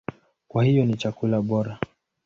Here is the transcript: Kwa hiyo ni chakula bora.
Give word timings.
Kwa 0.47 0.63
hiyo 0.63 0.85
ni 0.85 0.95
chakula 0.97 1.41
bora. 1.41 1.79